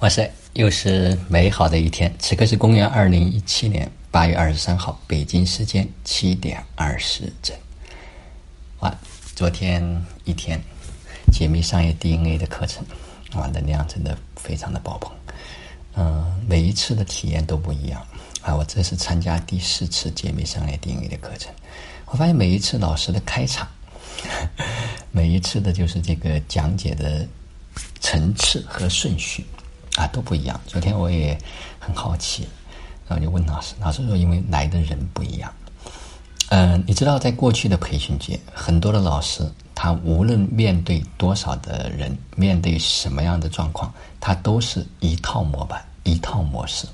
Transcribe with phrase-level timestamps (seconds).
[0.00, 2.10] 哇塞，又是美好的一天！
[2.18, 7.54] 此刻是公元二零一七年八月二十三号，北京时间七点二十整。
[8.78, 8.98] 哇，
[9.34, 10.58] 昨天一天
[11.30, 12.82] 解密商业 DNA 的课程，
[13.34, 15.12] 哇，能量真的非常的爆棚。
[15.96, 18.02] 嗯，每一次的体验都不一样
[18.40, 18.56] 啊！
[18.56, 21.52] 我这是参加第四次解密商业 DNA 的课程，
[22.06, 23.68] 我发现每一次老师的开场，
[25.12, 27.28] 每一次的就是这个讲解的
[28.00, 29.44] 层次和顺序。
[30.00, 30.58] 啊，都不一样。
[30.66, 31.36] 昨天我也
[31.78, 32.48] 很好奇，
[33.06, 35.52] 然后就问老师，老师说因为来的人不一样。
[36.48, 46.86] 嗯，你知道，在过去的培训界，很多的老师，他无论面对多少的人，面对什么样的状况，他都是一套模板、一套模式。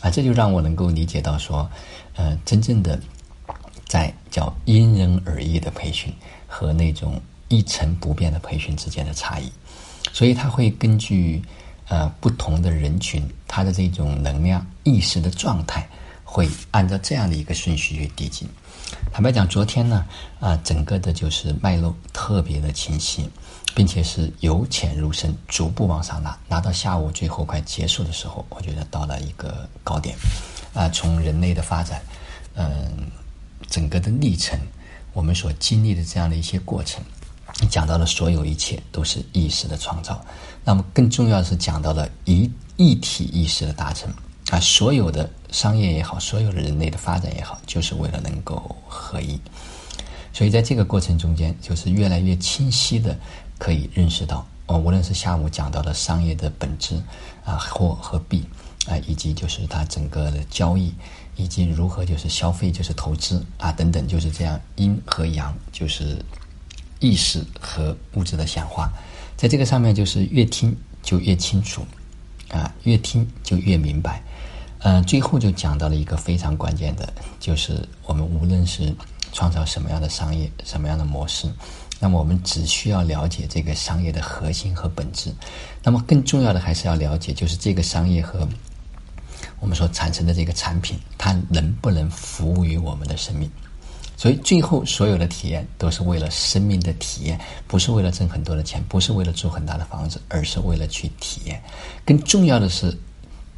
[0.00, 1.70] 啊，这就让我能够理解到说，
[2.16, 2.98] 呃，真正的
[3.86, 6.12] 在叫因人而异的培训
[6.48, 9.48] 和那种一成不变的培训之间的差异。
[10.12, 11.40] 所以他会根据。
[11.88, 15.88] 呃，不同的人群，他的这种能量意识的状态，
[16.22, 18.46] 会按照这样的一个顺序去递进。
[19.12, 20.04] 坦白讲，昨天呢，
[20.38, 23.28] 啊，整个的就是脉络特别的清晰，
[23.74, 30.14] 并且是由浅入深，逐步往上拉，拉到下午最后快结束的时候，我觉得到了一个高点。
[30.74, 32.02] 啊，从人类的发展，
[32.54, 33.10] 嗯，
[33.68, 34.58] 整个的历程，
[35.12, 37.02] 我们所经历的这样的一些过程。
[37.66, 40.24] 讲到了所有一切都是意识的创造，
[40.64, 44.08] 那么更重要的是讲到了一一体意识的达成
[44.50, 49.38] 啊，所有的商业也好，所有的人类的发展也好，就是为了能够合一。
[50.32, 53.16] 所以在这个过程中间，就是越来越清晰的
[53.58, 56.94] 可以认识到哦，无论是下午讲到的商业的本质
[57.44, 58.46] 啊，货和币
[58.86, 60.94] 啊，以及就是它整个的交易，
[61.34, 66.24] 以及如何就是消费就是投资啊等等，就是这样阴和阳就是。
[67.00, 68.92] 意识和物质的显化，
[69.36, 71.86] 在这个上面就是越听就越清楚，
[72.50, 74.22] 啊，越听就越明白，
[74.80, 78.94] 嗯，最后就讲到了一个非常关键的，就是我们无论是
[79.32, 81.46] 创造什么样的商业、什么样的模式，
[82.00, 85.32] 那么我们只需要了解这个商业的核心和本质，
[85.82, 88.48] 那么更重要的还是要了解，就是这个商业和
[89.60, 93.50] 我们所产生的这个产品，它能不能服务于我们的生命。
[94.20, 101.62] 所以，最后所有的体验都是为了生命的体验，不是为了挣很多的钱，不是为了住很大的房子，而是为了去体验。
[102.04, 102.92] 更重要的是，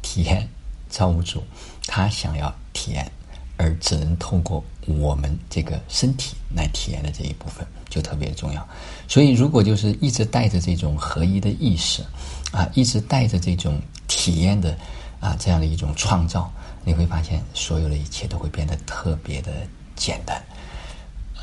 [0.03, 0.47] 体验
[0.87, 1.43] 造物主
[1.87, 3.11] 他想要体验，
[3.57, 8.63] 而只能通过我们这个身体来体验的这一部分，就特别重要。
[9.07, 12.03] 所以，如果就是一直带着这种合一的意识，
[12.51, 14.77] 啊，一直带着这种体验的
[15.19, 16.53] 啊这样的一种创造，
[16.85, 19.51] 你会发现所有的一切都会变得特别的。
[19.93, 20.41] 简单，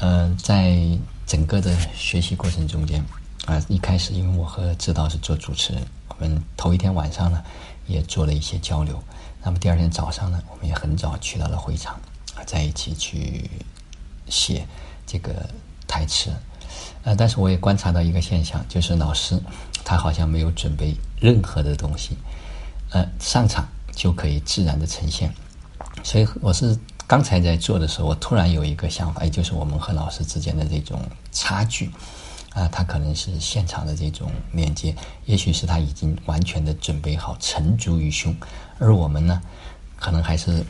[0.01, 0.79] 嗯，在
[1.27, 3.05] 整个的学习过程中间，
[3.47, 7.43] 啊，一开始因为我和指导是做主持人，我们头一天晚上呢
[7.89, 9.03] 也做了一些交流，
[9.43, 11.99] 那么第二天早上呢，我们也很早去到了会场，
[12.47, 13.51] 在一起去
[14.29, 14.65] 写
[15.05, 15.49] 这个
[15.89, 16.31] 台词，
[17.03, 19.37] 呃，但是我也观察到一个现象，就是老师
[19.85, 22.17] 他好像没有准备任何的东西，
[22.91, 23.67] 呃，上场
[23.97, 25.35] 就可以自然的呈现，
[26.05, 26.79] 所以我是。
[27.09, 31.01] 刚才在做的时候，我突然有一个想法，也就是我们和老师之间的这种
[31.33, 31.91] 差距，
[32.51, 38.37] 啊，他可能是现场的这种连接，也许是他已经完全的准备好，沉足于胸，
[38.79, 39.41] 而我们呢，
[39.97, 40.63] 可能还是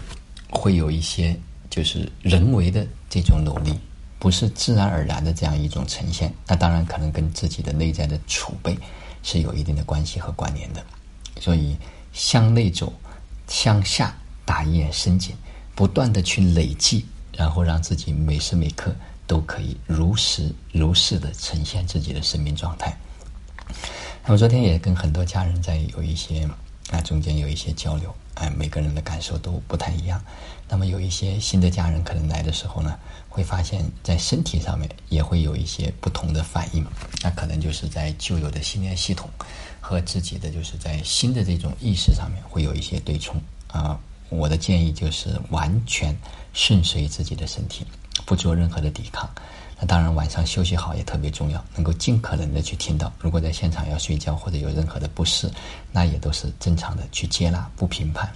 [0.48, 1.36] 会有一些
[1.68, 3.76] 就是人为的这种努力，
[4.20, 6.32] 不是自然而然的这样一种呈现。
[6.46, 8.78] 那当然可能跟自己的内在的储备
[9.24, 10.80] 是有一定的关系和关联的。
[11.40, 11.76] 所以
[12.12, 12.92] 向内走，
[13.48, 15.34] 向下打一眼深井。
[15.78, 17.06] 不断的去累积，
[17.36, 18.92] 然后让自己每时每刻
[19.28, 22.98] 都可以如实如是的呈现自己的生命状态。
[24.24, 26.50] 那么昨天也跟很多家人在有一些
[26.90, 30.20] 啊中间有一些交流，哎，每个人的感受都不太一样。
[30.68, 36.84] 那么有一些新的家人可能来的时候呢，会发现在身体上面也会有一些不同的反应，
[37.22, 39.30] 那可能就是在旧有的信念系统
[39.80, 43.96] 和自己的就是在新的这种意识上面会有一些对冲啊。
[44.28, 46.16] 我的建议就是完全
[46.52, 47.86] 顺随自己的身体，
[48.26, 49.28] 不做任何的抵抗。
[49.80, 53.12] 那当然，晚上休息好也特别重要，能够尽可能的去听到。
[53.20, 55.48] 如果在现场要睡觉或者有任何的不适，
[55.92, 58.28] 那也都是正常的去接纳，不评判，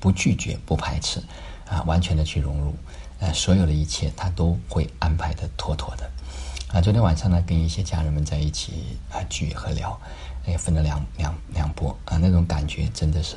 [0.00, 1.22] 不拒绝，不排斥，
[1.68, 2.74] 啊，完全的去融入。
[3.18, 6.10] 呃，所有的一切他都会安排的妥妥的。
[6.68, 9.98] 啊，昨天晚上呢，跟一些家人们在一起啊聚和聊，
[10.46, 13.36] 也分了两两两波啊，那种感觉真的是。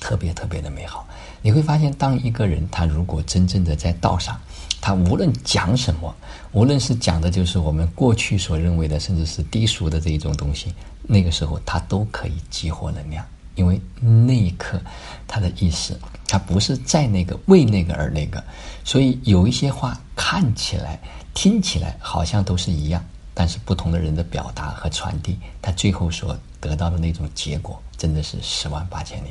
[0.00, 1.06] 特别特别的美好，
[1.42, 4.40] 你会发现，当一个人他如果真正的在道上，
[4.80, 6.12] 他无论讲什么，
[6.52, 13.24] 无论是讲的就是我们过去所认为的，甚至是低俗的这一种东西，那个时候他都可以激活能量，
[13.54, 14.80] 因为那一刻
[15.28, 15.94] 他的意识，
[16.26, 18.42] 他不是在那个为那个而那个，
[18.82, 20.98] 所以有一些话看起来、
[21.34, 23.04] 听起来好像都是一样，
[23.34, 29.28] 但是不同的人的表达和传递，他最后所得到的那种结果，真的是十万八千里。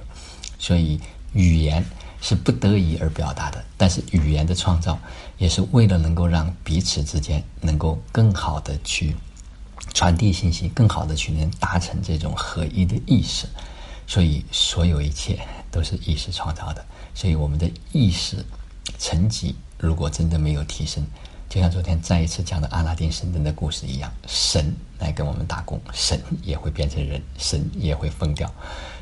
[0.60, 1.00] 所以
[1.34, 1.84] 语言
[2.22, 5.00] 是不得已而表达的，但是语言的创造
[5.38, 9.16] 也是为了能够让彼此之间能够更好的去
[9.94, 13.48] 传递信息，更好的去能达成这种合一的意识。
[14.06, 15.40] 所以所有一切
[15.72, 16.86] 都是意识创造的。
[17.16, 18.44] 所以我们的意识
[18.98, 21.02] 层级如果真的没有提升，
[21.48, 28.54] 就像昨天再一次讲的阿拉丁神灯的故事一样，神来跟我们打工，神也会变成人，神也会疯掉。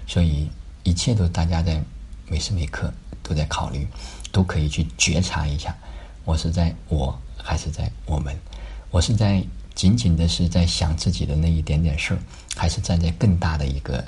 [0.06, 0.48] 所以。
[0.88, 1.84] 一切都大家在
[2.30, 2.90] 每时每刻
[3.22, 3.86] 都在考虑，
[4.32, 5.76] 都可以去觉察一下，
[6.24, 8.34] 我是在我还是在我们？
[8.90, 9.44] 我是在
[9.76, 12.20] 仅仅的是在想自己的那一点点事儿，
[12.56, 14.02] 还是站在更大的一个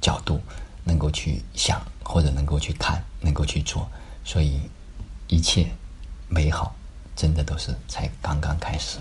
[0.00, 0.40] 角度，
[0.84, 3.86] 能够去想或者能够去看，能够去做？
[4.24, 4.58] 所以
[5.28, 5.70] 一切
[6.30, 6.74] 美好，
[7.14, 8.96] 真的都是才刚刚开始。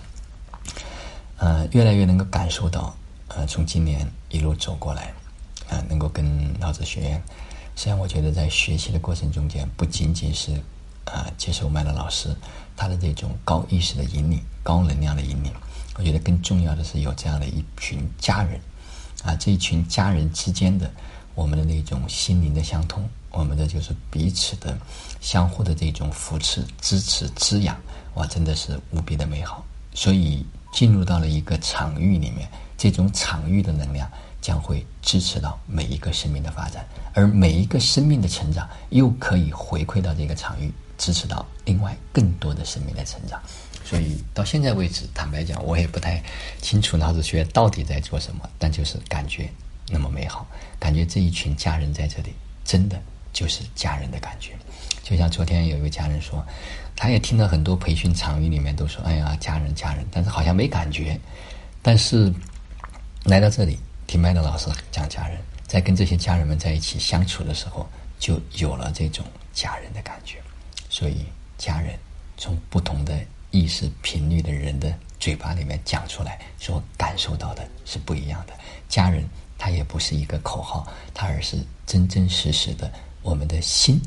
[1.38, 2.94] 呃，越来越能够感受到，
[3.30, 5.14] 呃，从今年一路走过来。
[5.72, 7.24] 啊，能够跟老子学院，
[7.78, 10.52] 实际上我觉得在学习的过程中间，不仅仅是
[11.06, 12.36] 啊接受麦的老师
[12.76, 15.54] 他的这种高意识的引领、高能量的引领，
[15.96, 18.60] 我觉得更重要的是有这样的一群家人
[19.24, 20.92] 啊，这一群家人之间的
[21.36, 24.78] 我们的那种心灵的相通，我们的就是彼此的
[25.22, 27.80] 相互的这种扶持、支持、滋养，
[28.16, 29.66] 哇，真的是无比的美好。
[29.94, 34.10] 所以进入到了一个场域里面，这种场域的能量。
[34.42, 43.40] 将会支持到每一个生命的发展，而每一个生命的成长又可以回馈到这个场域，支持到另外更多的生命的成长。
[43.86, 46.22] 所以到现在为止，坦白讲，我也不太
[46.62, 49.50] 清楚老子学院到底在做什么，但就是感觉
[49.88, 50.48] 那么美好，
[50.80, 52.34] 感觉这一群家人在这里，
[52.64, 53.00] 真的
[53.32, 54.54] 就是家人的感觉。
[55.04, 56.44] 就像昨天有一位家人说，
[56.96, 61.20] 他也听到很多培训场域里面都说：“哎呀，家人家人”，但是好像没感觉。
[61.82, 62.34] 但是
[63.26, 63.78] 来到这里。
[64.12, 70.36] 听麦德老师讲家人，在跟这些家人们在一起相处的时候，就有了这种家人的感觉。
[70.90, 71.24] 所以，
[71.58, 71.98] 家人
[72.36, 73.18] 从不同的
[73.52, 78.54] 意识频率的人的嘴巴里面讲出来，所感受到的是不一样的。
[78.90, 79.24] 家人，
[79.58, 82.92] 他也不是一个口号，他而是真真实实的，
[83.22, 83.98] 我们的心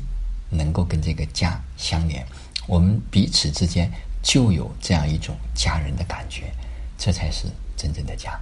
[0.51, 2.23] 能够跟这个家相连，
[2.67, 3.91] 我们彼此之间
[4.21, 6.53] 就有这样一种家人的感觉，
[6.95, 8.39] 这才是真正的家。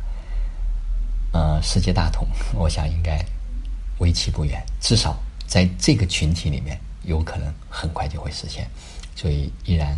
[1.33, 3.19] 呃，世界大同，我想应该
[3.97, 8.67] 为期不远，至少在这个群体里面，有可能很快就会实现。
[9.15, 9.97] 所以，依然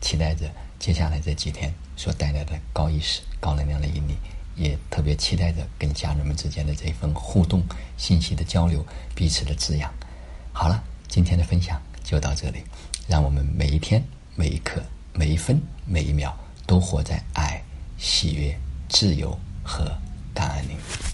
[0.00, 0.48] 期待着
[0.78, 4.16] 接下来这几天所带来的高意识、高能量的引领，
[4.54, 7.64] 也特别期待着跟家人们之间的这份互动、
[7.96, 9.92] 信息的交流、彼此的滋养。
[10.52, 12.62] 好了，今天的分享就到这里，
[13.08, 14.00] 让我们每一天、
[14.36, 14.80] 每一刻、
[15.12, 16.32] 每一分、每一秒，
[16.64, 17.60] 都活在爱、
[17.98, 18.56] 喜悦、
[18.88, 19.90] 自由和。
[20.36, 21.05] 他爱你。